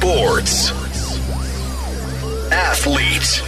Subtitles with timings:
[0.00, 0.70] Sports.
[2.52, 3.42] Athlete.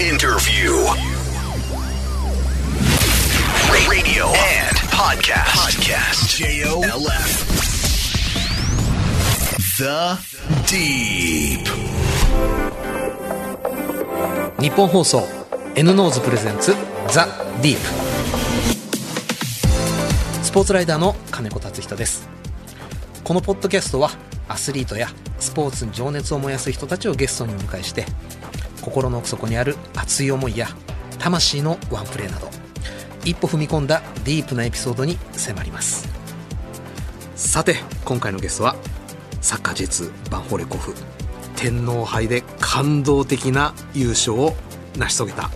[0.00, 0.72] Interview.
[3.86, 5.52] Radio and podcast.
[5.60, 6.38] Podcast.
[6.38, 7.44] J-O-L-F.
[9.76, 10.16] The
[10.64, 11.68] Deep.
[14.58, 15.28] 日本放送
[15.76, 16.74] N ノーズプレゼンツ
[17.10, 17.26] ザ・
[17.60, 17.80] ディープ
[20.42, 22.26] スポーツライダーの金子達人です
[23.22, 24.10] このポッドキャストは
[24.48, 28.06] アスリートやスポーツに情熱を燃やす人たちをゲストにお迎えして
[28.82, 30.68] 心の奥底にある熱い思いや
[31.18, 32.48] 魂のワンプレーなど
[33.24, 36.08] 一歩踏み込んだディープなエピソードに迫ります。
[37.36, 38.74] さて今回のゲストは
[39.40, 40.94] サッカー J2 バンホレ甲府
[41.54, 44.54] 天皇杯で感動的な優勝を
[44.96, 45.50] 成し遂げた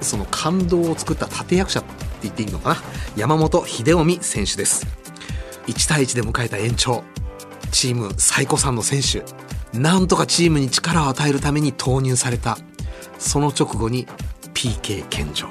[0.00, 1.88] その感動を作った立役者って
[2.22, 2.76] 言っていいのかな？
[3.16, 4.86] 山本秀臣選手です。
[5.66, 7.02] 1対1で迎えた延長。
[7.70, 9.24] チーム最古参の選手。
[9.76, 12.58] なんとかチームに力を与えるために投入された。
[13.18, 14.06] その直後に
[14.54, 15.48] PK 献上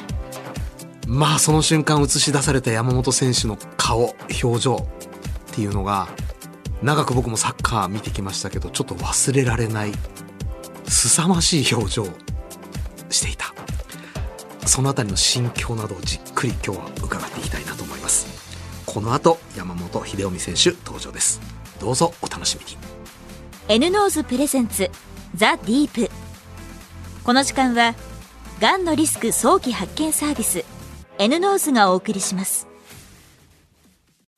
[1.08, 6.08] まあその瞬間映し出された山本選手の顔表情っていうのが
[6.82, 9.92] 長く僕もサッカー見てきましたけどちょっと忘れられない
[10.88, 12.08] 凄まじい表情を
[13.10, 13.54] していた。
[14.66, 18.26] そのあたりの心境などをじっくり今日は伺っていきたいなと思います。
[18.86, 21.40] この後山本英臣選手登場です。
[21.80, 22.78] どうぞお楽しみに。
[23.68, 24.90] N ノーズプレゼンツ
[25.36, 26.12] ザ・ディープ
[27.24, 27.96] この時間は
[28.62, 30.64] がんのリスク早期発見サービス
[31.18, 32.68] N-NOSE がお送りします。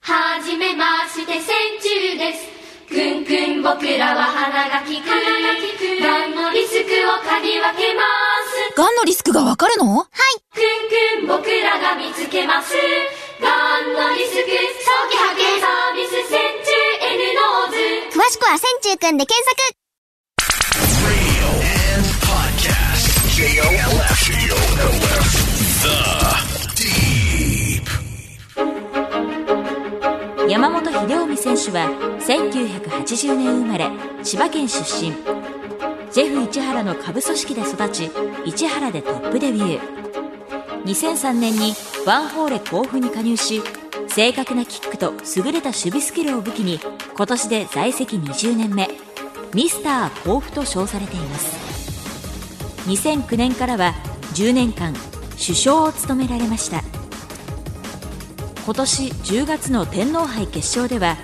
[0.02, 1.42] はじめまして千
[1.82, 2.58] 中です。
[2.88, 5.08] くんくん僕らは鼻が利く。
[5.08, 8.02] がんのリスクを嗅ぎ分けま
[8.72, 8.78] す。
[8.78, 9.98] がんのリスクがわかるの？
[9.98, 10.08] はい。
[10.54, 12.74] くんくん僕らが見つけます
[18.48, 19.74] くは千中くんで検索。
[30.50, 31.90] 山本秀臣選手は
[32.22, 33.92] 1980年生まれ
[34.24, 35.12] 千葉県出身。
[36.10, 38.10] ジェフ市原の下部組織で育ち
[38.46, 39.98] 市原でトップデビュー。
[40.86, 41.74] 2003年に
[42.06, 43.62] ワンホーレ甲府に加入し
[44.18, 46.80] 正確なキックと優れた守備スキルを武器に
[47.16, 48.90] 今年で在籍20年目
[49.54, 51.56] ミスター甲府と称されています。
[52.90, 53.94] 2009年からは
[54.34, 54.96] 10年間
[55.34, 56.82] 首相を務められました。
[58.66, 61.16] 今年10月の天皇杯決勝では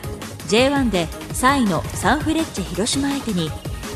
[0.50, 3.50] J1 で3位のサンフレッチェ広島相手に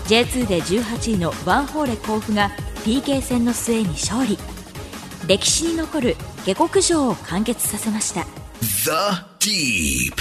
[0.07, 2.49] J2 で18位のワンホーレ甲府が
[2.83, 4.39] PK 戦の末に勝利。
[5.27, 6.15] 歴史に残る
[6.47, 8.25] 下克上を完結させました。
[8.61, 8.91] The
[9.39, 10.13] Deep.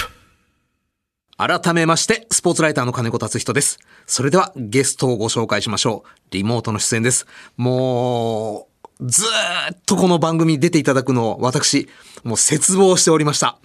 [1.37, 3.79] 改めまして、スポーツライターの金子達人です。
[4.05, 6.09] それではゲストをご紹介しましょう。
[6.31, 7.25] リモートの出演です。
[7.55, 8.67] も
[8.99, 11.89] う、ずーっとこの番組に出ていただくのを私、
[12.23, 13.57] もう絶望しておりました。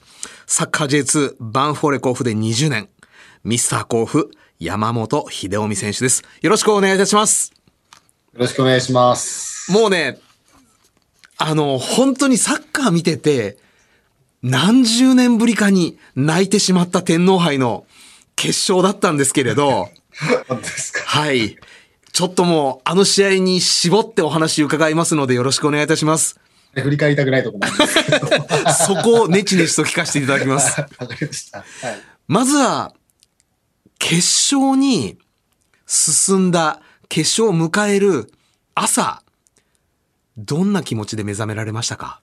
[0.46, 2.88] サッカー J2 バンフォーレ甲府で20年、
[3.44, 6.22] ミスター甲府、山本秀臣選手です。
[6.40, 7.52] よろしくお願いいたします。
[8.32, 9.70] よろしくお願いします。
[9.70, 10.18] もうね、
[11.36, 13.58] あの、本当にサッカー見てて、
[14.42, 17.86] 何十年ぶりかに泣いてしまった天皇杯の
[18.36, 19.88] 決勝だったんですけれど。
[21.06, 21.56] はい。
[22.12, 26.38] ちょっともう、あの試合に絞ってお話伺いますのでよろしくお願いいたします。
[26.74, 28.64] 振り返りたくないところなんですけど。
[28.64, 30.74] わそこをネチネチと聞かせていただきます。
[30.76, 30.86] か
[31.20, 31.58] りました。
[31.58, 31.66] はい。
[32.28, 32.94] まずは、
[33.98, 34.16] 決
[34.54, 35.18] 勝に
[35.86, 38.32] 進んだ、決勝を迎える
[38.74, 39.22] 朝、
[40.36, 42.20] どんな気持ちで目覚められましたか？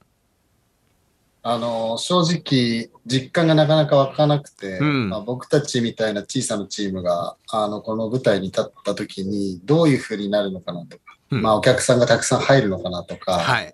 [1.42, 13.74] あの、正直、実感がなかなか湧かなくて、うんまあ、僕たちみたいな小さなチームが、あの、この舞台に立った時に、どういう風になるのかなとか、うんまあ、お客さんがたくさん入るのかなとか、はい。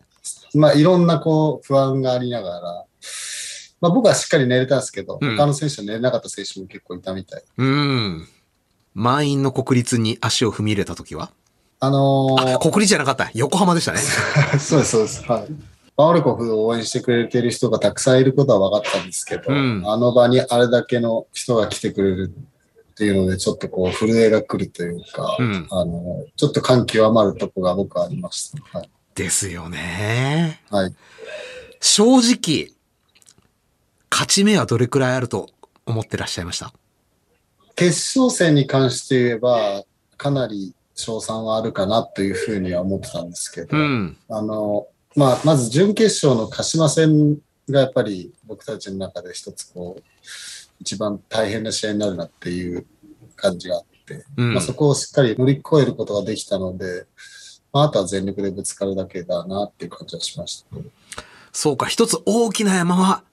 [0.53, 2.85] まあ、いろんなこう、不安がありながら、
[3.81, 7.43] まあ、僕はしっかり寝れたんですけど、うん他の選手は寝れなかった選手も結構いたみたい。
[7.57, 8.27] うん。
[8.93, 11.31] 満員の国立に足を踏み入れた時は？
[11.81, 13.29] あのーあ、国立じゃなかった。
[13.33, 13.99] 横浜でしたね。
[14.59, 15.23] そうです、そうです。
[15.25, 15.74] はい。
[15.97, 22.33] バオルコフを応援してくれている人がたくさんいることは分かったんですけど、うんあの場にあれだけの人が来てくれる
[22.91, 28.77] っていうので、ちょっとこう、震えが来るというか、うんあの、ちょっと感極まるとこが僕はありました。
[28.77, 28.89] はい。
[29.15, 30.61] ですよね。
[30.69, 30.95] はい。
[31.81, 32.71] 正直、
[34.09, 35.49] 勝ち目はどれくらいあると
[35.85, 36.73] 思ってらっしゃいました？
[37.75, 39.83] 決勝戦に関して言えば、
[40.17, 44.17] かなり賞賛はあるかなというふうには思ってたんですけど、うん。
[44.29, 47.37] あの、まあ、まず準決勝の鹿島戦
[47.69, 50.03] がやっぱり僕たちの中で一つこう、
[50.79, 52.85] 一番大変な試合になるなっていう
[53.35, 57.05] 感じがあって、うんまあ、そこをしっかり乗り越えることができたので、
[57.71, 60.77] まあ、あとは全力でぶつかるだけだなっていう感じはしました。
[61.51, 63.23] そうか、一つ大きな山は、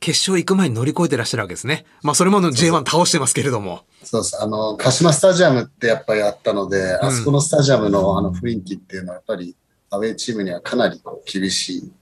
[0.00, 1.86] 決勝行く前に乗り越えてらっしゃるわけですね。
[2.02, 3.82] まあ、それまでの J1 倒してますけれども。
[4.02, 4.42] そうです。
[4.42, 9.54] あの、鹿島スタジアムってやっぱりあったので、あそこのスタジアムのあの雰囲気っていうのはやっぱり
[9.92, 11.92] アウェーチームにはかなりこう厳しい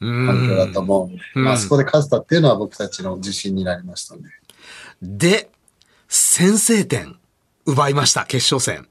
[0.00, 4.22] うん環境だと思ううんまあ、あそこで勝てたっていうのは僕たちの自信になりましたね。
[5.00, 5.48] で、
[6.08, 7.16] 先制点、
[7.66, 8.88] 奪いました、決勝戦。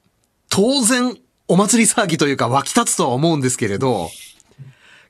[0.49, 1.17] 当然、
[1.49, 4.09] お祭り騒ぎというか湧き立つとは思うんですけれど、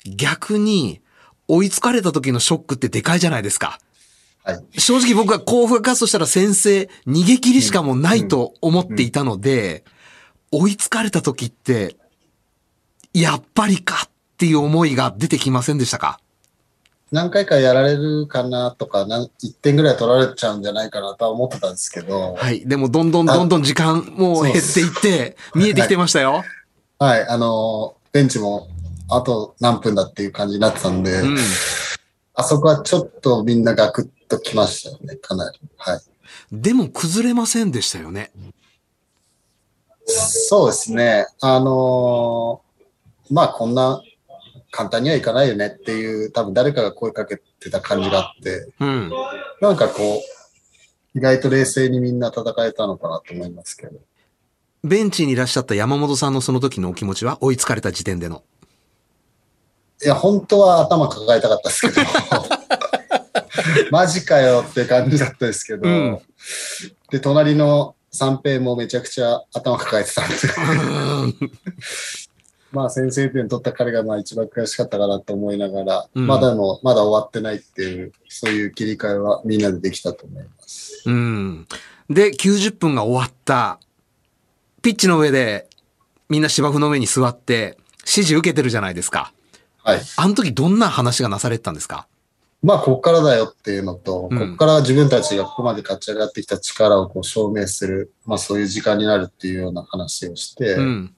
[0.05, 1.01] 逆に、
[1.47, 3.79] 追いつかれた時のショックってでかいじゃないですか。
[4.43, 4.79] はい。
[4.79, 9.83] 正直僕は甲府が勝つとしたら先制、逃げ切りしかもうないと思っていたので、
[10.51, 11.95] 追いつかれた時って、
[13.13, 16.19] やっぱりかっていう思いが出てきませんでしたか？
[17.11, 22.65] 何回かやられるかなとか、なん1点ぐらい取られちゃうんじゃないかなとは思ってたんですけど、はい。
[22.65, 26.43] でもどんどんどんどん時間もう減っていって、見えてきてましたよ。
[26.99, 28.69] はい、あの、ベンチも
[29.09, 31.37] あと何分だっていう感じになってたんで、うん。
[32.33, 35.59] あそこはちょっとみんなガクッときましたよね、かなり。
[35.75, 35.99] はい。
[36.49, 38.31] でも崩れませんでしたよね。
[40.05, 41.27] そうですね。
[41.41, 42.70] あのー
[43.31, 44.01] まあこんな
[44.71, 49.11] 簡単にはいかないよねっていう、多分誰かが声かけてた感じがあって、うん。
[49.61, 50.21] なんかこ
[51.15, 53.99] う、意外と冷静にみんな戦えたのかなと思いますけど。
[54.83, 58.43] ベンチにいらっしゃった山本さんのその時のお気持ちは追いつかれた時点での？
[60.03, 62.01] いや、本当は頭抱えたかったですけど、
[63.91, 66.19] マジかよって感じだったですけど、うん
[67.11, 70.35] で、隣の三平もめちゃくちゃ頭抱えてたんで、
[72.71, 81.03] まあ先制点取った彼がまあ一番悔しかったかなと思いながら、うんまだもまだ終わってないっていう、そういう切り替えはみんなでできたと思います。
[81.05, 81.67] うん。
[82.09, 83.79] で、90分が終わった。
[84.81, 85.67] ピッチの上で
[86.29, 89.33] みんな芝生の上に座って指示受けてるじゃないですか。
[89.83, 90.01] はい。
[90.17, 92.07] あの時どんな話がなされてたんですか？
[92.63, 101.15] まあ、ここからだよっていうのと、うんここから自分たちがここまで勝ち上がってきた力をこう証明する、まあそういう時間になるっていうような話をして、うん。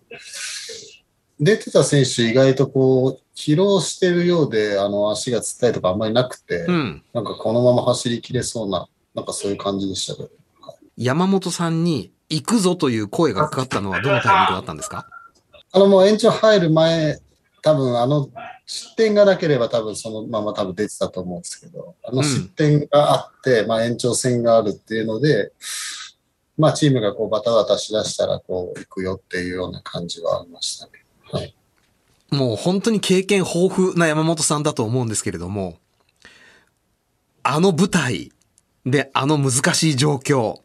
[1.44, 7.04] 出てた選手意外とこう、疲労してるようで、あの、足がつったりとかあんまりなくて、うん。
[7.14, 10.30] なんかこのまま走り切れそうな、なんかそういう感じでしたけど。
[10.98, 15.08] 山本さんに行くぞという声がかかったのはどのタイミングだったんですか？
[15.72, 17.20] あの、もう延長入る前、
[17.64, 18.30] 多分あの
[18.66, 25.52] 失点がなければ多分そのまま多分出てたと思うんですけど、あの失点があって、まあ延長戦があるっていうので、
[26.58, 30.92] まあチームがこうバタバタしだしたらこう行くよっていうような感じはありましたね。
[31.34, 31.56] はい。
[32.32, 35.78] もう本当に経験豊富な山本さんだと思うんですけれども、
[37.44, 38.32] あの舞台
[38.86, 40.62] であの難しい状況、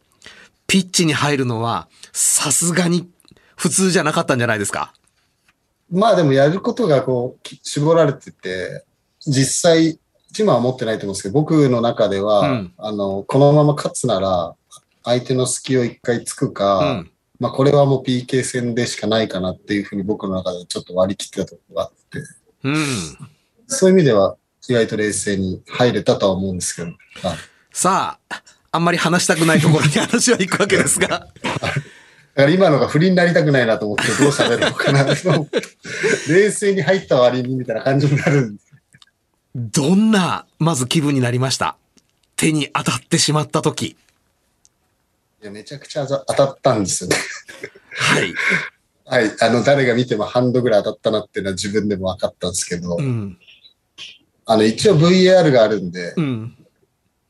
[0.66, 3.10] ピッチに入るのはさすがに
[3.56, 4.92] 普通じゃなかったんじゃないですか？
[5.90, 8.84] まあでもやることがこうき絞られてて、
[9.20, 9.98] 実際、
[10.32, 14.54] チームは持ってないと思うんですけど、僕の中では、うんあの、このまま勝つなら、
[15.04, 17.10] 相手の隙を一回つくか、うん。
[17.40, 22.18] まあこれはもう PK 戦でしかないかなっていうふうに僕の中でちょっと割り切ってたところがあって、
[22.64, 22.76] うん。
[23.66, 24.36] そういう意味では
[24.68, 27.36] 意外と冷静に入れたとは思うんですけど、はい
[27.72, 28.42] さあ、
[28.72, 31.30] あんまり話したくないところに話は行くわけですが、だか
[32.34, 35.46] ら今のが不利になりたくないなと思ってどう喋ろうかなと。
[36.28, 38.58] 冷静に入った割にみたいな感じになる
[39.54, 41.76] どんな、まず気分になりました？
[42.36, 43.96] 手に当たってしまった時。
[45.40, 47.16] いやめちゃくちゃ当たったんですよね。
[47.92, 48.34] はい。
[49.06, 49.36] はい。
[49.40, 53.38] あの、誰が見てもハンドぐらい当たったなっていうのは自分でも分かったんですけど、うん。
[54.44, 56.56] あの、一応 VAR があるんで、うん。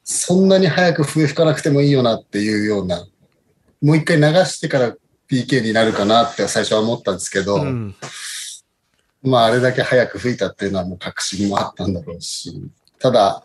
[0.02, 3.06] そんなに早く笛吹かなくてもいいよなっていうような、
[3.82, 4.96] もう一回流してから
[5.30, 7.94] PK になるかなって最初は思ったんですけど、うん。
[9.22, 12.60] まあ、あれだけ早く吹いたっていうのはもう確信もあったんだろうし、
[12.98, 13.44] ただ、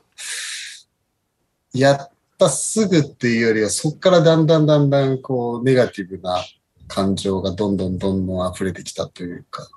[1.73, 2.12] やっ
[2.43, 6.43] たすぐっていうよりは、そこからだんだんだんだん、こう、ネガティブな
[6.87, 9.67] 感情がどんどんどんどん溢れてきたというか、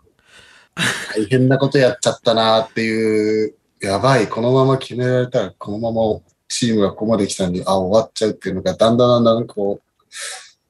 [1.15, 10.05] 大変なことやっちゃったなっていう、やばい、このまま決められたら、このままチームがここまで来たのに、あ、終わっちゃうっていうのが、だんだんだんだんこう、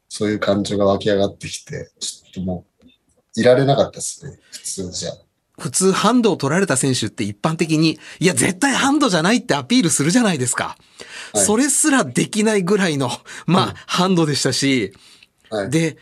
[0.09, 5.13] そういう感情が湧き上がってきて、ちょっともう、いられなかったですね、普通じゃ。
[5.59, 10.65] 普通ハンドを取られた選手って一般的に、いや、絶対ハンドじゃないってアピールするじゃないですか。
[10.65, 10.85] はい
[11.35, 13.11] それすらできないぐらいの、
[13.47, 14.95] まあ、ハンドでしたし、
[15.51, 15.71] はい。
[15.71, 15.99] で、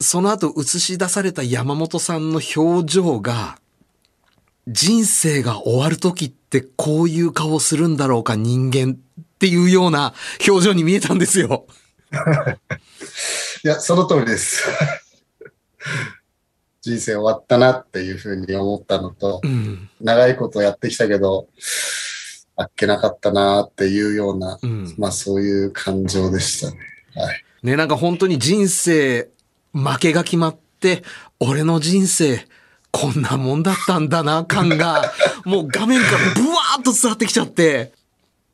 [0.00, 3.58] その後映し出された山本さんの表情が、
[4.66, 10.14] 人生が終わる時ってこういう顔するんだろうか人間っていうような
[10.46, 11.66] 表情に見えたんですよ。
[13.64, 14.64] いや、その通りです。
[16.84, 19.88] 人生終わったなっていうふうに思ったのと、うん。
[20.02, 21.48] 長いことやってきたけど、
[22.56, 24.94] あっけなかったなっていうような、うん。
[24.98, 26.78] まあそういう感情でしたね。
[27.14, 27.44] はい。
[27.62, 29.30] ね、なんか本当に人生、
[29.72, 31.02] 負けが決まって、
[31.40, 32.46] 俺の人生、
[32.90, 35.10] こんなもんだったんだな、感が、
[35.46, 37.92] もう画面からブワーッと伝わってきちゃって、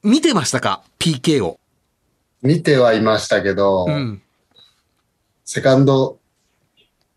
[0.05, 1.59] 見てましたか ?PK を。
[2.43, 4.23] 見てはいましたけど、うん。
[5.45, 6.20] セカンド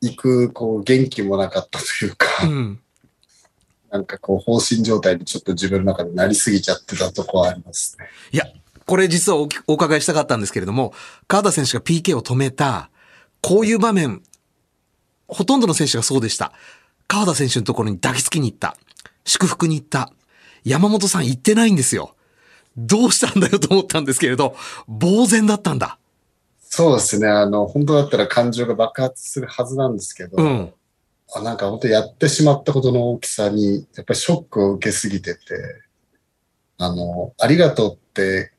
[0.03, 2.79] 行く、こう、元気もなかったというか、うん。
[3.89, 8.05] なんかこう、放心状態にちょっと自分の中でなりすぎちゃってたとこはありますね。
[8.31, 8.45] いや、
[8.85, 10.93] これ実はおお伺いしたかったんですけれども、
[11.27, 12.89] 川田選手が PK を止めた、
[13.41, 14.21] こういう場面、
[15.27, 16.51] ほとんどの選手がそうでした。
[17.07, 18.75] 川田選手のところに抱きつきに行った。
[19.25, 20.11] 祝福に行った。
[20.65, 22.15] 山本さん行ってないんですよ。
[22.75, 24.55] どうしたんだよと思ったんですけれど、
[24.87, 25.97] 呆然だったんだ。
[26.75, 27.27] そうですね。
[27.27, 30.73] あの、本当だったら感情が爆発するはずなんですけど、うん。
[31.31, 35.39] あなんか本当やってしまったことの大きさに、やっぱりショックを受けすぎてて、
[36.79, 38.53] あの、ありがとうって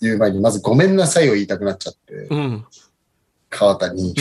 [0.00, 2.38] 言う前に、まずごめんなさいを言いたくなっちゃって、うん。
[2.38, 2.66] うん。
[3.48, 4.14] 川田に。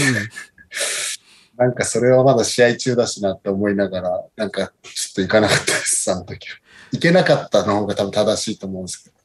[1.55, 6.57] なんかそれはまだ試合中だしなって思いながら、なんかちょっと行かなかったです、あの時は。
[6.93, 9.18] 行けなかったの方が多分正しいと思うんですけど。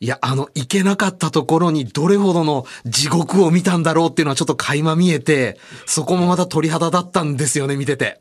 [0.00, 8.20] いや、あの、行けなかったところにどれほどの地獄を見たんだろうっていうのはちょっと垣間見えて、そこもまた鳥肌だったんですよね、見てて。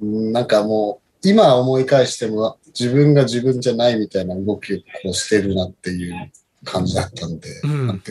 [0.00, 6.30] うんなんかもう、今思い返しても自分が自分じゃないみたいな動きをこうしてるなっていう
[6.64, 8.02] 感じだったんで、うん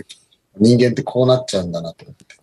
[0.58, 2.36] 人間ってこうなっちゃうんだなと思って。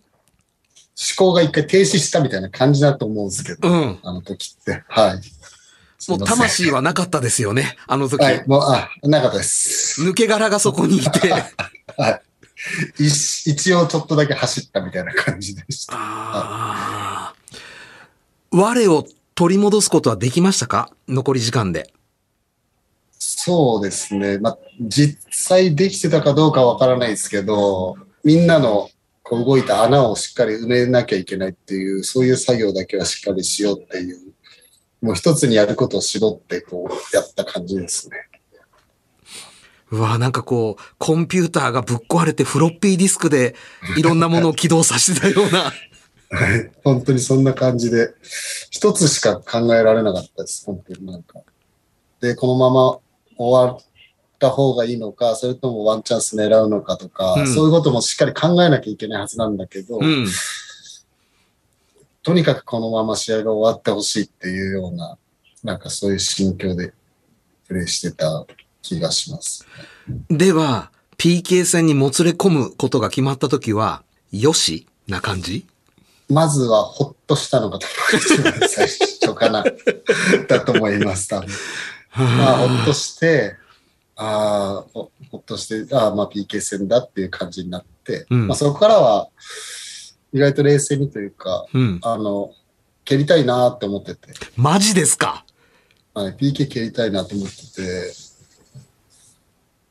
[0.95, 3.99] 思考が一回停止したみたいな感じだと思うんですけど、うん。
[4.03, 4.85] あの時って。
[4.87, 5.21] はい。
[6.09, 8.23] もう魂はなかったですよね、あの時。
[8.23, 10.03] はい、もう、あ、なかったです。
[10.03, 11.31] 抜け殻がそこにいて。
[11.97, 12.23] はい。
[12.99, 15.95] 一一応ちょっとだけ走ったみたいな感じでした。
[15.97, 20.93] あー我を取り戻すことはできましたか？
[21.09, 21.93] 残り時間で。
[23.19, 24.39] そうですね。
[24.39, 28.91] まあ、実際できてたかどうかわからないですけど、みんなの
[29.23, 34.32] こう動いた穴をしっかり埋めなきゃいけないっていう、そういう作業だけはしっかりしようっていう、
[35.03, 38.17] もう一つにやることを絞ってこうやった感じですね。
[39.91, 43.55] うわなんかこう、コンピューターがぶっ壊れてフロッピーディスクで
[43.99, 45.65] いろんなものを起動させてたような。
[45.65, 46.71] はい。
[46.83, 48.15] 本当にそんな感じで、
[48.71, 50.65] 一つしか考えられなかったです。
[50.65, 51.41] 本当になんか。
[52.23, 52.99] で、このまま
[53.37, 53.85] 終わっ
[54.39, 60.27] た方がいいのか、それともワンチャンス狙うのかとか、うんそういうこともしっかり考えなきゃいけないはずなんだけど、うん。
[62.23, 65.19] とにかくこのまま試合が終わってほしいっていうような、
[65.65, 66.93] なんかそういう心境で
[67.67, 68.47] プレーしてた
[68.81, 69.67] 気がします。
[70.29, 75.67] では、PK 戦にもつれ込むことが決まった時は、よしな感じ？
[76.29, 77.79] まずはほっとしたのが
[78.69, 79.65] 最初かな、
[80.49, 81.49] だと思います、多分。
[82.17, 83.57] まあ、ほっとして、
[84.17, 89.29] ああ、ほほっとして、ああ、まあ PK 戦だっていう感じになって、うんまあそこからは、
[90.33, 92.01] 意外と冷静にというか、うん。
[92.03, 92.53] あの、
[93.05, 95.45] 蹴りたいなって思ってて、マジですか？
[96.15, 98.13] はい、PK 蹴りたいなと思ってて、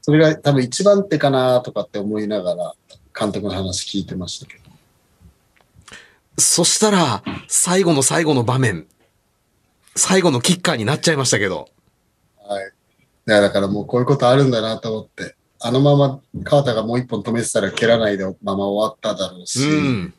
[0.01, 2.73] それが多分一番手かなとかって思いながら、
[3.17, 4.61] 監督の話聞いてましたけど。
[6.37, 8.87] そしたら、最後の最後の場面、
[9.95, 11.69] 最後のキッカーになっちゃいましたけど。
[12.39, 12.65] はい。
[13.27, 20.13] いや、だからもうこういうことあるんだなと思って、あのまま川田がもう一本止めてたら蹴らないでまま終わっただろうし、うん。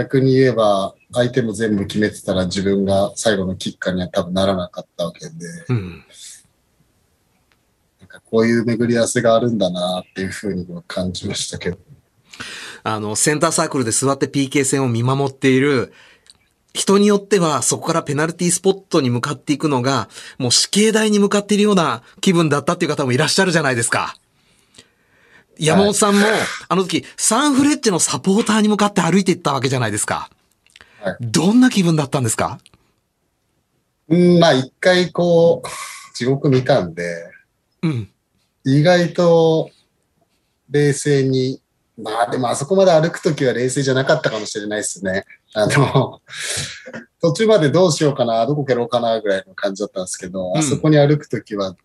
[0.00, 5.32] 逆に言えば、相手も全部決めてたら自分が最後のキッカーには多分ならなかったわけで、
[5.68, 6.04] うん。
[8.00, 11.78] なんかこういう巡り合わせがあるんだなっていうふうには感じましたけど。
[12.82, 15.92] あの、センターサークルで座って PK 戦を見守っている、
[16.72, 24.16] 人によってはそこからペナルティスポットに向かっていくのが、もう死刑台に向かっているような気分だったっていう方もいらっしゃるじゃないですか。
[25.60, 26.26] 山本さんも、
[26.68, 30.30] あの時、サンフレッチェのサポーターに向かって歩いていったわけじゃないですか。
[31.00, 32.58] はいどんな気分だったんですか？
[34.08, 35.68] うん、まあ一回こう、
[36.14, 37.30] 地獄見たんで、
[37.82, 38.10] うん。
[38.64, 39.70] 意外と
[40.70, 41.62] 冷静に、
[41.96, 45.24] まあでもあそこまで歩くときは冷静じゃなかったかもしれないですね。
[45.54, 46.20] あの、
[47.22, 51.76] 途中までどうしようかな、どこ蹴ろうかなぐらいの感じだったんですけど、うんあそこに歩くときは、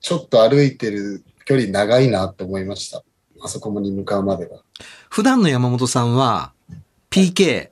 [0.00, 3.04] ちょっと歩いてる距離長いなと思いました。
[3.42, 4.60] あそこに向かうまでは。
[5.10, 6.52] 普段の山本さんは、
[7.10, 7.70] PK、はい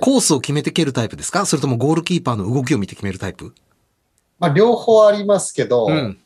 [0.00, 1.44] コースを決めて蹴るタイプですか？
[1.44, 3.52] それともゴールキーパーの動きを見て決めるタイプ？
[4.38, 6.18] まあ両方ありますけど、うん。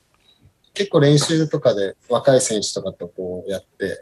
[0.72, 3.98] 結構練習とかで若い選手とかとこうやって、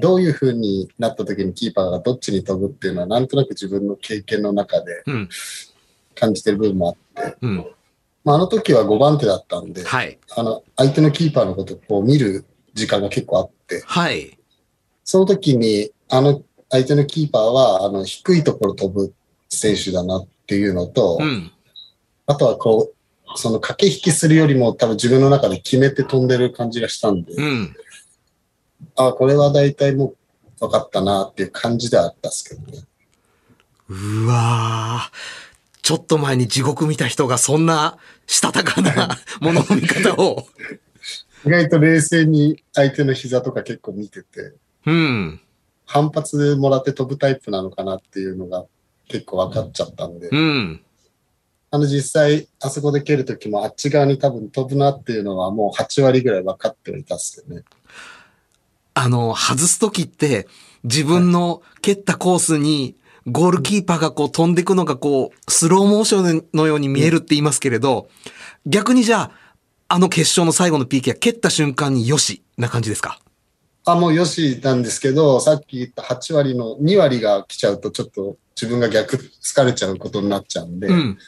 [0.00, 5.28] どういう風になった時にキーパーがどっちに飛ぶっていうのは、なんとなく自分の経験の中でうん。
[6.16, 7.66] 感じてる部分もあって、うん。
[8.24, 10.18] まあ、あの時は5番手だったんで、はい。
[10.36, 13.53] あの、相手のキーパーのことをこう見る時間が結構あって、
[13.86, 14.38] はい。
[15.04, 19.14] その時に、あの、相手のキーパーは、あの、低いところ飛ぶ
[19.48, 21.50] 選手だなっていうのと、うん。
[22.26, 27.76] あとはこう、その駆け引きするよりも多分自分の中で決めて飛んでる感じがしたんで、うん。
[28.96, 30.16] あこれは大体もう
[30.60, 32.84] 分かったなっていう感じではあったんですけどね。
[33.88, 40.46] うわーちょっと前に地獄見た人がそんなしたたかな ものの見方を。
[41.46, 44.54] 意外と冷静に相手の膝とか結構見てて、
[44.86, 45.40] うん。
[45.86, 48.64] 反発もらって飛ぶタイプなのかなっていうのが
[49.08, 50.80] 結構分かっちゃったんで、うん。
[51.70, 57.64] あの実際あそこで蹴るときもあっち側に多分飛ぶなっていうのはもう8割ぐらい分かってはいたっすよね。
[58.94, 60.46] あの、外すときって、
[60.84, 62.96] 自分の蹴ったコースに、
[63.26, 68.08] ゴールキーパーがこう飛んでいくのがこう、スローモーションのように見えるって言いますけれど、
[68.66, 69.30] 逆にじゃあ、
[69.88, 73.20] あの決勝の最後の PK は蹴った瞬間によし、な感じですか？
[73.84, 81.18] あ、もうよしなんですけど、さっき言った8割の2割が来ちゃうとちょっと自分が逆疲れちゃうことになっちゃうんで、うん。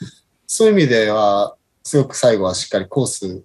[0.47, 3.43] そういう意味では、すごく最後はしっかりコース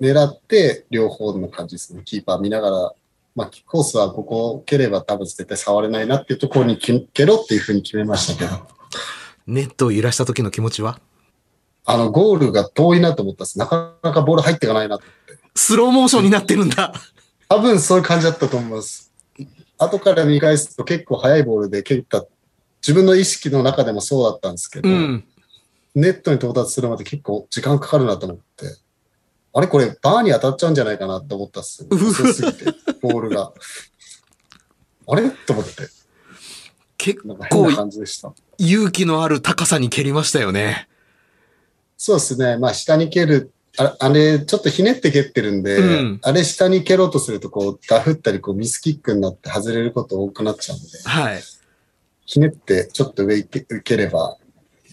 [0.00, 2.02] 狙って、両方の感じですね。
[2.04, 2.92] キーパー見ながら、
[3.36, 8.66] まあ、コースはここを蹴れば多分絶対触れないなっていうところにき蹴ろっていうふうに決めましたけど、
[9.46, 10.98] ネットを揺らした時の気持ちは？
[11.90, 13.58] あの、ゴールが遠いなと思ったんです。
[13.58, 15.42] なかなかボール入っていかないなと思って。
[15.54, 16.92] スローモーションになってるんだ。
[17.48, 19.10] 多分そういう感じだったと思います。
[19.78, 22.26] 後から見返すと結構速いボールで蹴った、
[22.82, 25.24] 自分の意識の中でもそうだったんですけど、うん。
[25.94, 28.66] ネットに到達するまで結構時間かかるなと思って、
[29.54, 31.88] あれこれバーに当たっちゃうんじゃないかなって思ったっすよ。
[31.90, 32.66] 遅すぎて、
[33.00, 33.50] ボールが。
[35.06, 35.88] あれと思って、
[36.98, 37.38] 結構。
[38.58, 40.86] 勇気のある高さに蹴りましたよね。
[41.98, 42.56] そうですね。
[42.56, 51.42] まあ下に蹴る、ああれ、ちょっとひねって蹴ってるんで、うんあれ下に蹴ろうとするとこう、ダフったりこうミスキックになって外れること多くなっちゃうんで、はい。
[52.24, 54.36] ひねってちょっと上受ければ、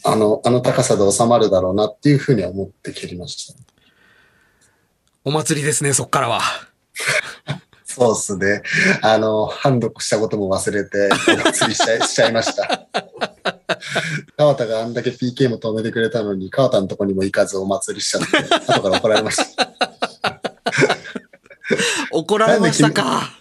[0.04, 3.60] あの、あの高さで収まるだろうなっていうふうには思って蹴りました。
[5.24, 6.42] お祭りですね、そっからは。
[7.86, 8.64] そうっすね。
[9.02, 12.88] あの、ハンドしたことも忘れて、お祭りしちゃいしちゃいました。
[14.38, 18.38] 川田があんだけ PK も止めてくれたのに、川田のとこにも行かずお祭りしちゃって、
[18.72, 19.72] 後から怒られました。
[22.12, 23.32] 怒られましたか？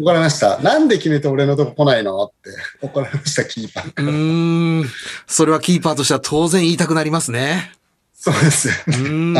[0.00, 0.58] 怒られました。
[0.58, 2.24] なんで決めて俺のとこ来ないの？
[2.24, 2.50] って
[2.80, 4.08] 怒られました、キーパーから。
[4.08, 4.90] うーん。
[5.26, 7.72] それはキーパーとしては当然言いたくなりますね。
[8.14, 8.68] そうです。
[8.68, 8.90] あ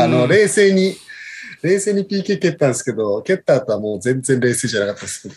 [0.07, 0.95] の、冷静に、
[1.61, 5.29] 冷静に PK 蹴ったんですけど、蹴った後はもう全然冷静じゃなかったです。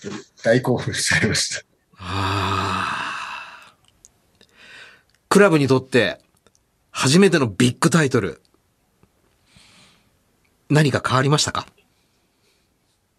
[0.43, 1.63] 大興奮しちゃいました。
[1.99, 3.06] あー
[5.29, 6.19] クラブにとって
[6.91, 8.41] 初めてのビッグタイトル。
[10.69, 11.67] 何か変わりましたか？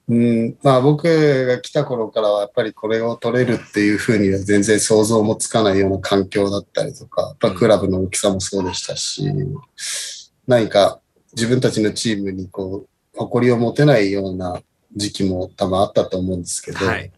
[0.10, 9.24] うん、まあ僕が来た頃からはやっぱりこれを取れるっていうふうには全然想像もつかないような環境だったりとか、やっぱクラブの大きさもそうでしたし、
[10.48, 11.02] 何か
[11.34, 14.62] 自分たちのチームにこう、誇りを持てないような
[14.96, 17.12] 時期も多分あったと思うんですけど、はい。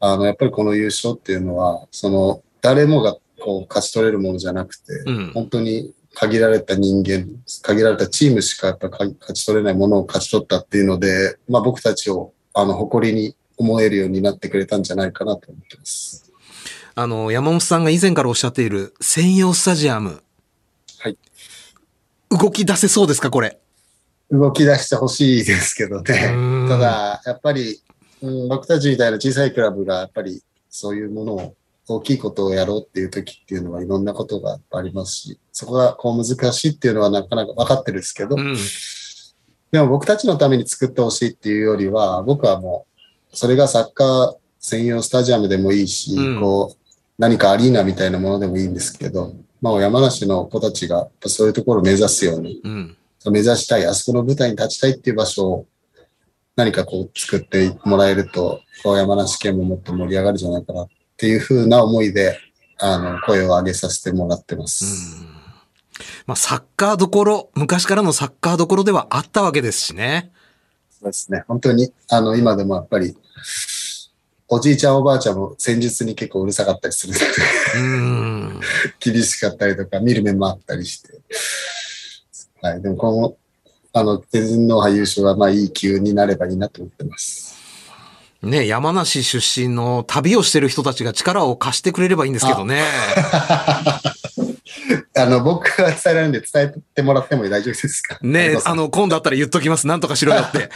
[0.00, 5.32] あの、やっぱりこの優勝っていうのは、その、誰もがこう勝ち取れるものじゃなくて、うん。
[5.34, 7.26] 本当に限られた人間、
[7.62, 16.32] 限られたチームしかやっぱ勝ち取れないものを勝ち取ったっていうので、まあ僕たちをあの誇りに思えるようになってくれたんじゃないかなと思ってます。
[16.94, 20.22] あの、山本さんが以前からおっしゃっている専用スタジアム。
[20.98, 21.18] はい。
[22.30, 23.58] 動き出せそうですか、これ？
[24.30, 26.68] 動き出してほしいですけどうねん。
[26.68, 27.82] ただ、やっぱり、
[28.22, 31.54] うん、僕たちみたいな小さいクラブがやっぱりそういうものを
[31.88, 38.56] 大きいことをやろうっていう時っていうのはいろんなことがありますし、そこがこう難しいっていうのはなかなか分かってるんですけど、うん。
[39.72, 42.86] でも僕たちのために作ってほしいっていうよりは、僕はも
[43.32, 52.96] う、それがサッカー専用スタジアムでもいいし、うんこう、何かアリーナみたいなものでもいいんですけど、まあ山梨の子たちがそういうところを目指すように、うん。
[53.30, 55.66] 目指したい、あそこの舞台に立ちたいっていう場所を
[56.56, 60.88] 何かこう作ってもらえると、こう山梨県ももっと盛り上がるんじゃないかなっ
[61.22, 62.36] ていうふうな思いで、
[62.80, 65.24] あの、声を上げさせてもらってます。
[66.26, 70.32] まあ、サッカーどころ、昔からのサッカーどころではあったわけですしね。
[70.90, 71.44] そうですね。
[71.46, 73.16] 本当に、あの、今でもやっぱり、
[74.48, 77.24] おじいちゃんおばあちゃんも戦術に結構うるさかったりするので、
[77.76, 77.80] う
[78.58, 78.60] ん。
[78.98, 81.20] 厳しかったりとか、見る目もあったりして。
[82.60, 82.82] はい。
[82.82, 83.36] でも、この、
[83.92, 87.51] あの、天皇杯優勝は、まあ、いい機運になればいいなと思ってます。
[88.42, 92.82] ね、山梨出身の旅をしてる人たちが力を貸してくれればいいんですけどね。
[95.16, 98.18] あの、僕が伝えられるんで伝えてもらっても大丈夫ですか？
[98.20, 99.86] ね、あの、の、今度あったら言っときます。
[99.86, 100.70] なんとかしろよって。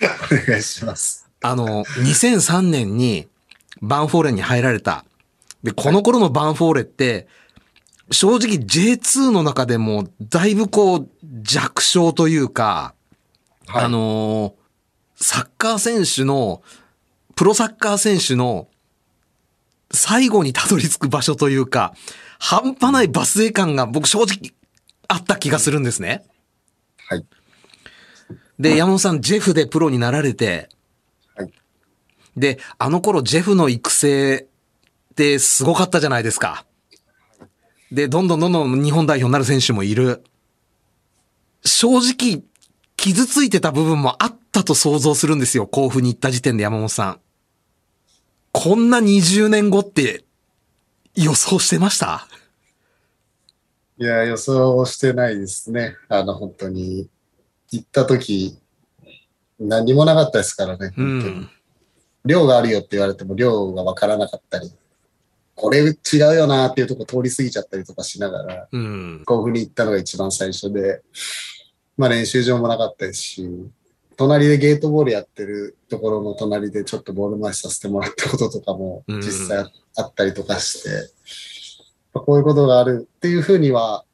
[0.02, 0.06] お
[0.50, 1.28] 願いします。
[1.42, 3.28] あの、2003年に
[3.80, 5.04] バンフォーレに入られた。
[5.62, 7.28] で、この頃のバンフォーレって、
[8.10, 11.08] 正直 J2 の中でもだいぶこう
[11.42, 12.94] 弱小というか、
[13.68, 14.60] はいあのー
[15.22, 16.62] サッカー選手の、
[17.40, 18.68] プロサッカー選手の
[19.90, 21.94] 最後にたどり着く場所というか、
[22.38, 24.52] 半端ないバスエ感が僕正直
[25.08, 26.22] あった気がするんですね。
[27.08, 27.24] はい。
[28.58, 30.68] で、山本さん、ジェフでプロになられて、
[31.34, 31.50] はい
[32.36, 34.46] で、あの頃ジェフの育成
[35.12, 36.66] ってすごかったじゃないですか。
[37.90, 40.22] で、どんどんどんどん日本代表になる選手もいる。
[41.64, 42.42] 正直、
[42.98, 45.66] 傷ついてた部分もあったと想像するんですよ。
[45.66, 47.20] 甲府に行った時点で山本さん。
[48.52, 50.24] こんな20年後って
[51.14, 52.26] 予想してました？
[53.98, 55.94] いや、予想してないですね。
[56.08, 57.08] あの、本当に、
[57.70, 58.58] 行った時、
[59.58, 60.92] 何もなかったですからね。
[60.96, 61.50] うん。
[62.24, 64.72] 量があるよって言われても量がわからなかったり、
[65.54, 69.22] これ違うよなっていうとこ通り過ぎちゃったりとかしながら、うん。
[69.26, 71.02] 甲府に行ったのが一番最初で、
[71.96, 73.48] まあ練習場もなかったですし、
[74.20, 79.64] 隣でゲートボールやってるところの隣でちょっとボール回しさせてもらったこととかもうん実際
[79.96, 80.90] あったりとかして、
[82.12, 84.04] まあこういうことがあるっていうふうには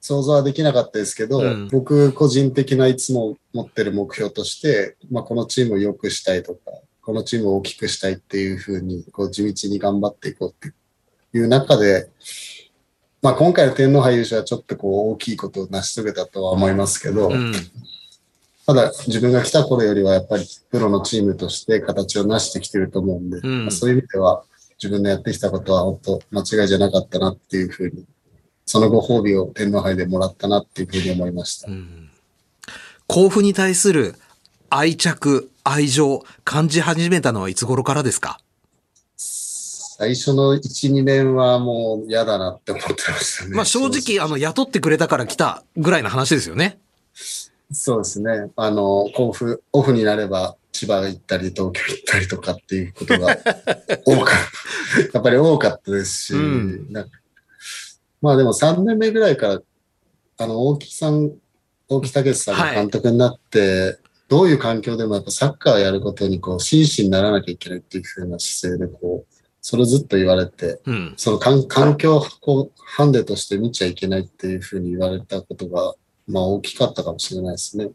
[0.00, 6.60] 想像はできなかったですけど、うん僕個人的ないつも持ってる目標として、まあこのチームを良くしたいとか、
[7.02, 10.72] このチームを大きくしたいっていうふうに、こう地道に頑張っていこうって
[11.36, 12.08] いう中で、
[13.20, 17.52] まあ今回の天皇杯優勝はちょっとこう大きいことを成し遂げたとは思いますけど、うん。
[18.68, 28.04] ただ自分が来た頃よりはやっぱりプロのチームとして形を成してきてると思うんで、うんまあそういう意味では自分のやってきたことは本当間違いじゃなかったなっていうふうに、
[28.66, 31.68] そのご褒美を天皇杯でもらったなっていうふうに思いました。
[33.06, 34.16] 甲府に対する
[34.68, 38.38] 愛着、愛情、感じ始めたのはいつ頃からですか？
[39.16, 43.56] 最初の1、2年はもう嫌だなって思ってましたね。
[43.56, 46.78] まあ正直、あの、雇ってくれたから来たぐらいの話ですよね。
[47.70, 48.50] そうですね。
[48.56, 53.36] あの、甲府、オフになれば千葉行ったり東京行ったりとかっていうことが
[54.06, 54.36] 多かっ
[55.12, 55.18] た。
[55.18, 56.88] やっぱり多かったですし、うん
[58.20, 59.62] まあでも3年目ぐらいから、
[60.38, 61.32] あの、大木さん、
[61.88, 71.14] 大木武さんが監督になって、どういう環境でもやっぱサッカーをやることにこう、真摯にならなきゃいけないっていう風な姿勢でこう、それをずっと言われて、うん。
[71.16, 75.94] その環環境をこうハンデとして見ちゃいけないっていうふうに言われたことが、
[76.28, 77.90] まあ大きかったかもしれないですね。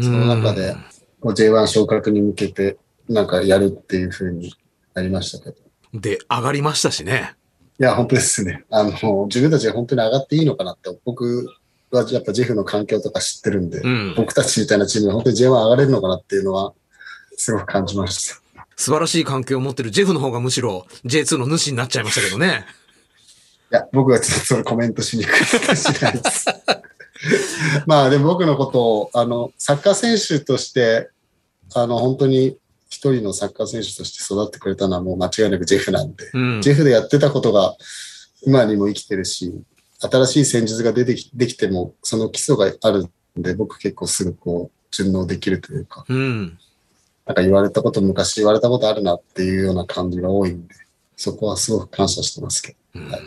[0.00, 0.76] その中で、
[1.20, 2.76] こう J1 昇格に向けて
[3.08, 4.54] なんかやるっていうふうに
[4.94, 5.56] なりましたけど。
[5.92, 7.34] いで、上がりましたしね。
[7.80, 8.64] や、本当ですね。
[8.70, 11.48] あの、自分たちが本当に上がっていいのかなって、僕
[11.90, 14.14] はやっぱジェフの環境とか知ってるんで、うん。
[14.16, 16.74] 僕たちみたいなチームが本当に J1 上がれるのかなっていうのは、
[17.36, 18.40] すごく感じました。
[18.76, 22.66] 素晴らしい関係を持ってるジェフの方がむしろ J2 の主になっちゃいましたけどね。
[23.72, 26.46] いや、僕はちょっとそれコメントしにくいかもしれないです。
[27.86, 31.10] まあでも僕のことを、あの、サッカー選手として、
[31.74, 32.56] あの、本当に
[32.88, 36.70] 一人のサッカー選手として育ってくれたのはもう間違いなくジェフなんで、うんジ。
[36.70, 37.76] ェフでやってたことが
[38.42, 39.52] 今にも生きてるし、
[40.00, 46.58] 新しい戦術が出てきできても、その基礎があるんで、僕結構すぐこう、順応できるというか、うん。
[47.26, 50.74] なんか言われたこと、昔言われたことあるなっていうような感じが多いんで、
[51.16, 53.00] そこはすごく感謝してますけど。
[53.02, 53.20] はい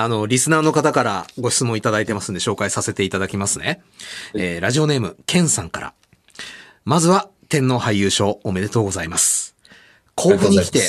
[0.00, 3.82] あの、リスナーの方からご質問いただいてますんで紹介させていただきますね。
[4.34, 5.94] えーラジオネーム、ケンさんから。
[6.84, 9.56] まずは、天皇杯優勝おめでとうございます。
[10.14, 10.82] 甲府に来て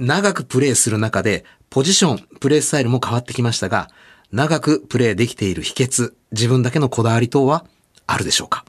[0.00, 3.88] 長くプレーする中で、ポジション、プレースタイルも変わってきましたが、
[4.32, 7.64] 長くプレーできている秘訣、自分だけのこだわり等は
[8.08, 8.64] あるでしょうか？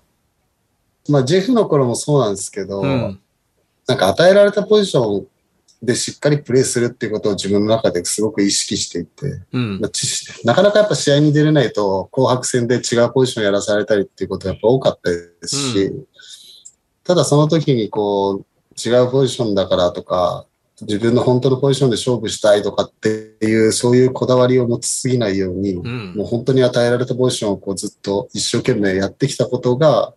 [1.10, 3.20] まあ、ジェフの頃もそうなんですけど、うん
[3.88, 5.28] なんか与えられたポジション
[5.82, 9.82] でしっかりプレーするっていうことを自分の中ですごく意識していて、うん。
[10.44, 15.92] なかなかやっぱ試合に出れないと紅白戦で違うポジションやらされたりっていうことがやっぱ多かったですし、
[17.04, 18.46] ただその時にこう
[18.78, 20.46] 違うポジションだからとか、
[20.82, 26.14] 自分の本当のポジションで勝負したいとかっていう、そういうこだわりを持ちすぎないように、うん。
[26.16, 30.14] もう本当に与えられたポジションをこうずっと一生懸命やってきたことが、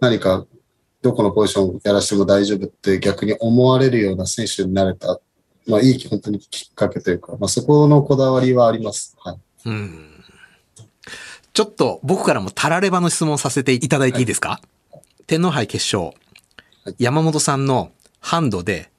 [0.00, 0.46] 何か
[1.08, 5.20] どこのポジションやらしても大丈夫って逆に思われるような選手になれた、
[5.66, 9.16] まあいい本当にきっかけというか、まあそこのこだわりはあります。
[9.18, 9.38] はい。
[9.66, 10.24] うん。
[11.52, 14.60] ちょっと僕からもタラレバの質問させていただいていいですか、
[15.26, 16.14] 天皇杯決勝。
[16.84, 17.90] はい山本さんの
[18.20, 18.90] ハンドで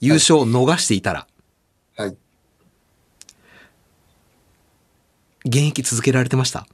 [0.00, 1.26] 優勝を逃していたら、
[1.96, 2.16] はい。
[5.44, 6.66] 現役続けられてました？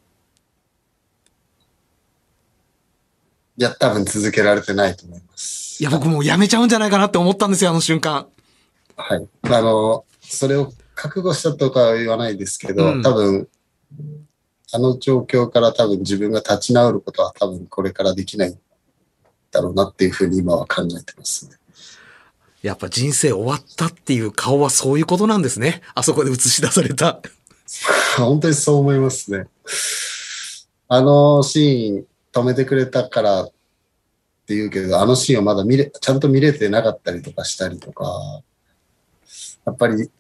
[3.59, 5.83] いや、多分続けられてないと思います。
[5.83, 8.29] いや、僕もうやめちゃうんじゃないかなって思ったんですよ、あの瞬間。
[8.97, 9.29] はい。
[9.43, 13.49] あの、それを覚悟したとかは言わないですけど、うん多分、
[14.73, 18.57] あの状況から多分自分が立ち直ることは多分これからできない
[19.51, 21.57] だろうなっていうふうに今は考えてますね。
[22.63, 25.81] やっぱ人生終わったっていう顔はそういうことなんですね。
[25.95, 27.21] あそこで映し出された。
[28.19, 29.49] 本当にそう思いますね。
[30.87, 32.07] あのシーン
[32.41, 33.47] 止めてくれたからっ
[34.47, 38.43] て言うけど、あのシーンをまだ見れ、ちゃんと見れてなかったりとかしたりとか、
[39.67, 40.11] やっぱり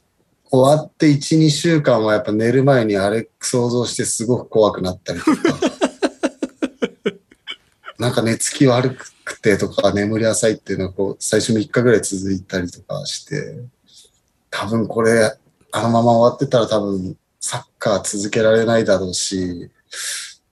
[0.50, 5.32] 終わって1、2週間はやっぱ寝る前にあれ想像してすごく怖くなったりとか、
[7.98, 13.58] なんか寝つき悪くてとか眠り浅いっていうのがこう最初3日ぐらい続いたりとかして、
[14.50, 15.36] 多分これ
[15.72, 19.70] あのまま終わってたら多分サッカー続けられないだろうし、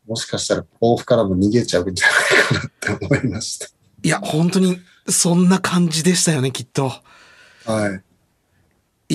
[0.06, 3.58] もしかしたら甲府からも逃げちゃうんじゃないかなって思いまし
[4.02, 6.92] いや、本当にそんな感じでしたよね、きっと。
[7.64, 7.72] た。
[7.72, 8.02] はい。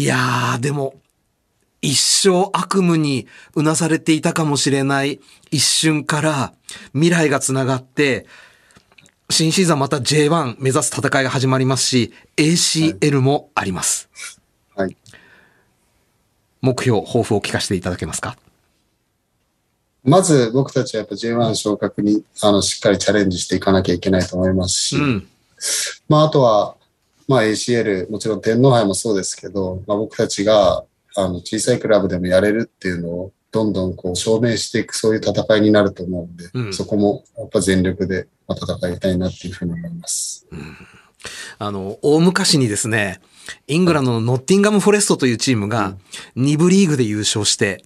[0.01, 0.95] いやー、でも、
[1.81, 6.53] 一生悪夢にうなされていたかもしれない一瞬から
[6.93, 8.27] 未来がつながって、
[9.29, 14.09] 新シーズンはまた J1 目指す戦いが始まりますし、ACL もあります。
[14.75, 14.95] はい。
[16.61, 18.37] 目標、抱負を聞かせていただけますか？
[20.03, 25.27] まず僕たちはやっぱ J1 昇格にあのしっかりチャレンジしていかなきゃいけないと思いますし、うん。
[26.09, 26.75] まああとは、
[27.27, 30.83] まあ ACL、もちろん天皇杯もそうですけど、まあ僕たちが
[31.15, 40.47] あの小さいクラブでもやれるっていうのをどんどんこう証明していくそういう戦いになると思うんで、うんそこもやっぱ全力でまあ戦いたいなっていうふうに思います。
[41.59, 43.21] あの、大昔にですね、
[43.67, 45.95] イングランドのノッティンガム・フォレストというチームが
[46.35, 47.83] 2部リーグで優勝して、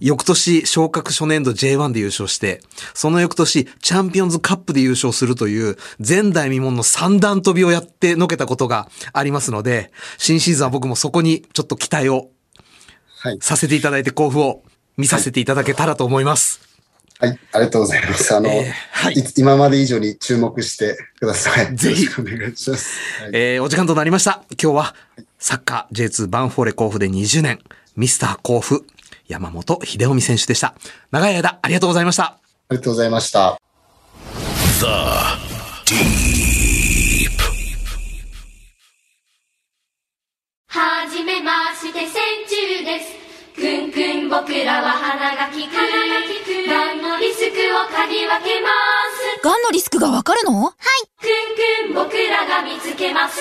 [0.00, 2.60] 翌年昇格初年度 J1 で優勝して、
[2.94, 12.30] その翌年チャンピオンズカップで優勝するという前代未聞の三段跳びをやってのけたことがありますので、新シーズンは僕もそこにちょっと期待を
[13.20, 13.38] はい。
[13.40, 14.64] させていただいて甲府を
[14.96, 16.60] 見させていただけたらと思います。
[17.20, 17.38] はい。
[17.52, 18.34] ありがとうございます。
[18.34, 21.76] あの、えーはいい今まで以上に注目してください。
[21.76, 22.98] ぜひお願いします。
[23.22, 24.42] はいえーお時間となりました。
[24.60, 24.94] 今日は、
[25.38, 27.60] サッカー J2 バンフォーレ甲府で20年、
[27.94, 28.84] ミスター甲府、
[29.32, 30.74] 山本秀臣選手でした。
[31.10, 32.24] 長い間ありがとうございました。
[32.24, 32.38] あ
[32.70, 33.58] りがとうございました。
[34.78, 34.86] The
[35.86, 37.32] Deep.
[40.68, 42.12] はじめまして千
[42.48, 43.12] 中です
[43.54, 48.68] くんくん僕らは鼻が利くがんのリスクを嗅ぎ分けま
[49.38, 50.62] すがんのリスクがわかるの？
[50.64, 50.74] はい。
[51.20, 53.40] くんくん僕らが見つけます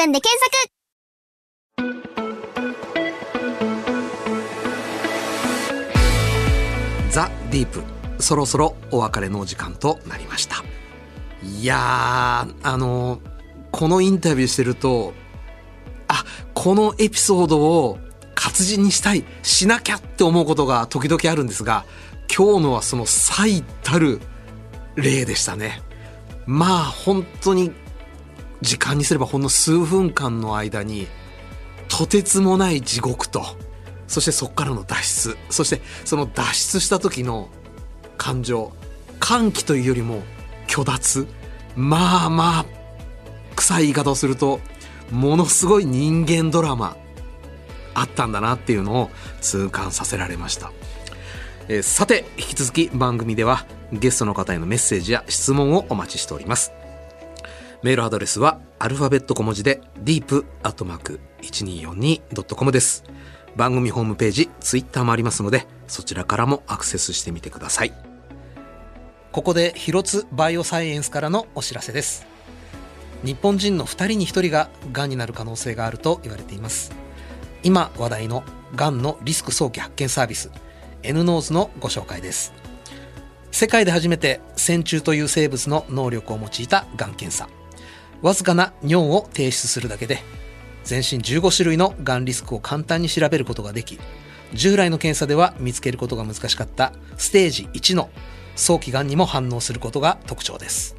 [0.00, 0.70] くんで検索
[7.10, 7.82] ザ・ディープ。
[8.22, 10.62] そろそろお別れのお時間となりました。
[11.42, 13.20] いや、あの、
[13.72, 15.14] このインタビューしてると、
[16.06, 17.98] あ、このエピソードを
[18.34, 21.84] 活字にしたい、しなきゃって思うことが時々あるんですが、
[22.34, 24.20] 今日のはその最たる
[24.96, 25.82] 例でしたね。
[26.46, 27.72] まあ、本当に
[28.60, 31.08] 時間にすればほんの数分間の間に、
[31.88, 33.44] とてつもない地獄と、
[34.06, 37.48] そしてそこからの脱出、そしてその脱出した時の
[38.16, 38.72] 感情、
[39.18, 40.22] 歓喜というよりも
[40.68, 41.26] 虚脱。
[41.76, 42.66] まあまあ、
[43.56, 44.60] 臭い言い方をすると、
[45.10, 46.96] ものすごい人間ドラマ、
[47.94, 50.72] あったんだなっていうのを痛感させられました。
[51.68, 56.72] えーさて、引き続き番組ではゲストの方へのメッセージや質問をお待ちしております。
[57.82, 63.04] メールアドレスはアルファベット小文字で deep.1242.com です。
[63.56, 67.94] 番組ホームページ、ツイッターもありますので、そちらからもアクセスしてみてください。
[69.32, 72.26] ここで広津バイオサイエンスからのお知らせです。
[73.24, 76.92] 日本人の2人に1人ががんになる可能性があると言われています。
[77.62, 78.44] 今話題の
[78.76, 80.50] がんのリスク早期発見サービス
[81.02, 82.52] N ノーズのご紹介です。
[83.50, 87.48] 世界で初めて線虫という生物の能力を用いたがん検査。
[88.22, 90.22] わずかな尿を提出するだけで
[90.84, 93.98] 全身15種類のがんリスクを簡単に調べることができ
[94.52, 98.10] 従来の検査では見つけることが難しかったステージ1の
[98.56, 100.96] 早期がんにも反応することが特徴です。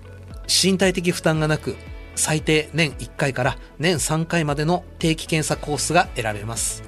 [0.48, 1.76] 身体的負担がなく
[2.16, 6.84] 最低年1回から年3回までの定期検査コースが選べます。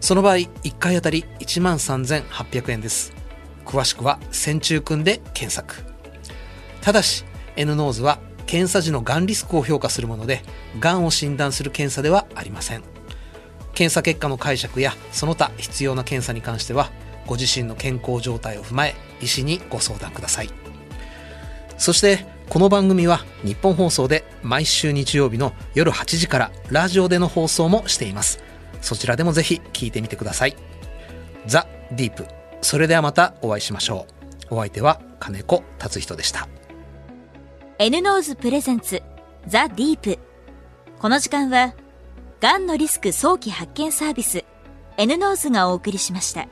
[0.00, 3.12] その場合1回あたり1万3800円です。
[3.64, 5.84] 詳しくは線虫くんで検索。
[6.82, 7.24] ただし
[7.56, 10.42] N ノーズは検査時のがんリスクを評価するもので
[10.80, 12.82] がんを診断する検査ではありません。
[13.74, 16.90] 検査結果の解釈やその他必要な検査に関しては
[17.26, 20.50] ご自身の健康状態を踏まえ医師にご相談ください。
[21.76, 28.42] そしてこの番組はニッポン放送で毎週日曜日の夜8時からラジオでの放送もしています。
[28.80, 30.56] そちらでもぜひ聞いてみてください。
[31.46, 32.26] THE DEEP。
[32.60, 34.06] それではまたお会いしましょ
[34.50, 34.54] う。
[34.54, 36.48] お相手は金子達仁でした。
[37.76, 39.02] N-NOSE presents
[39.48, 40.20] ザ・ディープ
[41.00, 41.74] この時間は
[42.40, 44.44] がんのリスク早期発見サービス
[44.96, 46.46] N ノーズがお送りしました。